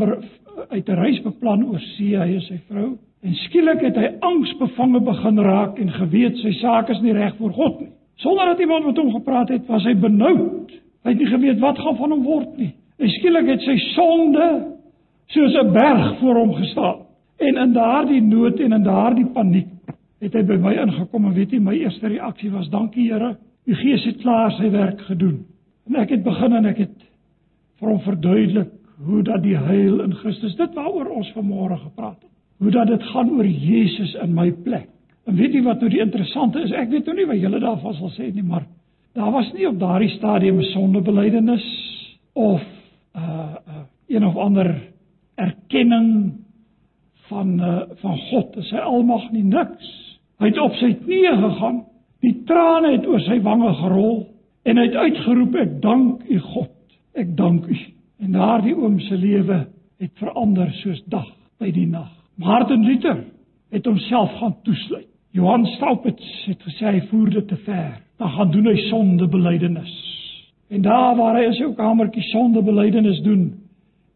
[0.71, 2.99] uit 'n reis beplan oor see hy en sy vrou.
[3.23, 7.53] En skielik het hy angsbevange begin raak en geweet sy saak is nie reg voor
[7.53, 7.89] God nie.
[8.17, 10.73] Sonder dat iemand met hom gepraat het, was hy benoud.
[11.05, 12.73] Hy het nie geweet wat gaan van hom word nie.
[12.99, 14.76] En skielik het sy sonde
[15.27, 16.97] soos 'n berg voor hom gestaan.
[17.37, 19.69] En in daardie nood en in daardie paniek
[20.21, 23.75] het hy by my ingekom en weet jy my eerste reaksie was dankie Here, u
[23.75, 25.45] Gees het klaar sy werk gedoen.
[25.87, 26.97] En ek het begin en ek het
[27.81, 28.73] vir hom verduidelik
[29.07, 32.33] hoe dat die heil in Christus dit waaroor ons vanmôre gepraat het.
[32.59, 34.89] Hoe dat dit gaan oor Jesus in my plek.
[35.27, 36.73] En weet jy wat nou die interessante is?
[36.73, 38.65] Ek weet nou nie wat julle daarvan sal sê nie, maar
[39.17, 41.67] daar was nie op daardie stadium 'n sondebelydenis
[42.33, 42.63] of
[43.17, 44.86] uh, uh, een of ander
[45.37, 46.11] erkenning
[47.29, 49.93] van uh, van God en sy almag nie niks.
[50.41, 51.83] Hy het op sy knieë gegaan.
[52.25, 54.19] Die trane het oor sy wange gerol
[54.67, 56.73] en hy het uitgeroep ek dank u God.
[57.17, 57.77] Ek dank u.
[58.23, 59.65] En daardie oom se lewe
[60.01, 61.29] het verander soos dag
[61.61, 62.11] by die nag.
[62.37, 63.23] Martin Luther
[63.73, 65.09] het homself gaan toesluit.
[65.37, 67.99] Johan Staupitz het gesê hy voer dit te ver.
[68.17, 69.95] Dan gaan doen hy sondebelydenis.
[70.73, 73.51] En daar waar hy in sy kamertjie sondebelydenis doen,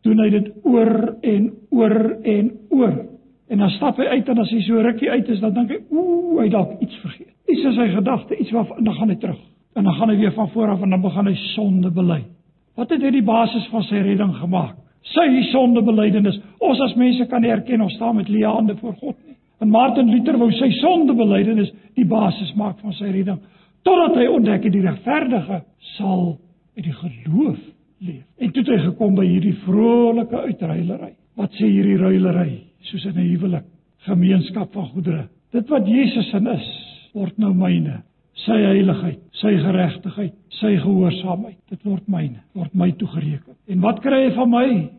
[0.06, 2.96] doen hy dit oor en oor en oor.
[3.50, 5.80] En dan stap hy uit en as hy so rukkie uit is, dan dink hy,
[5.90, 7.32] ooh, hy dalk iets vergeet.
[7.50, 9.40] Iets in sy gedagte, iets wat dan gaan hy terug.
[9.78, 12.20] En dan gaan hy weer van voor af en dan begin hy sonde bely.
[12.78, 14.76] Wat het hy die basis van sy redding gemaak?
[15.10, 16.38] Sy sonde belydenis.
[16.62, 19.36] Ons as mense kan erken ons staan met leë voor God nie.
[19.60, 23.40] En Martin Luther wou sy sonde belydenis die basis maak van sy redding
[23.86, 25.62] totdat hy ontdek het die regverdige
[25.96, 26.24] sal
[26.76, 27.60] uit die geloof
[28.00, 28.24] leef.
[28.38, 31.12] En toe het hy gekom by hierdie vrolike uitruilery.
[31.38, 32.62] Wat sê hierdie ruilery?
[32.88, 33.66] Soos in 'n huwelik,
[34.08, 35.28] gemeenskap van goedere.
[35.52, 36.68] Dit wat Jesus in is,
[37.12, 38.02] word nou myne.
[38.32, 43.56] Sy heiligheid, sy geregtigheid, sy gehoorsaamheid, dit word myne, word my toegereken.
[43.68, 44.90] En wat kry hy van my?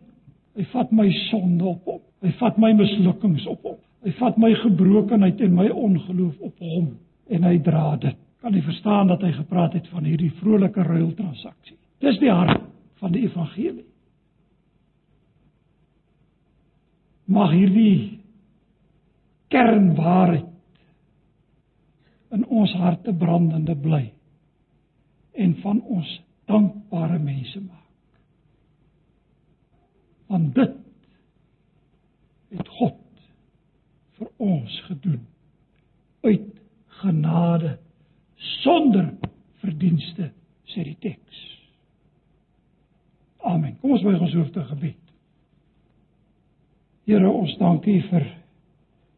[0.56, 2.00] Hy vat my sonde op hom.
[2.22, 3.78] Hy vat my mislukkings op hom.
[4.04, 6.98] Hy vat my gebrokenheid en my ongeloof op hom
[7.30, 8.16] en hy dra dit.
[8.42, 11.76] Kan jy verstaan dat hy gepraat het van hierdie vrolike ruiltransaksie?
[12.00, 12.71] Dis die hart
[13.02, 13.88] van die evangelie.
[17.32, 18.18] mag hierdie
[19.52, 20.48] kernwaarheid
[22.32, 24.04] in ons harte brandende bly
[25.44, 26.10] en van ons
[26.48, 27.78] dankbare mense maak.
[30.32, 30.78] Want dit
[32.56, 33.00] het God
[34.18, 35.22] vir ons gedoen
[36.24, 36.48] uit
[37.02, 37.76] genade
[38.62, 39.12] sonder
[39.62, 40.32] verdienste
[40.72, 41.51] sê die teks.
[43.42, 43.76] Amen.
[43.80, 44.98] Kom ons buig ons hoofde gebed.
[47.08, 48.28] Here, ons dankie vir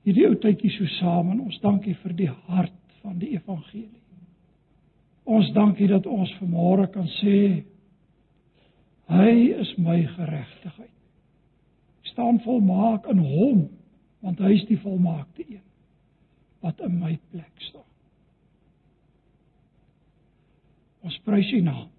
[0.05, 3.91] hierdie ou tydjie so saam en ons dankie vir die hart van die evangelie.
[5.25, 7.39] Ons dankie dat ons vanmôre kan sê
[9.13, 10.93] hy is my geregtigheid.
[12.05, 13.65] Ek staan volmaak in hom
[14.25, 15.65] want hy is die volmaakte een
[16.65, 17.89] wat in my plek staan.
[21.05, 21.94] Ons prys U naam.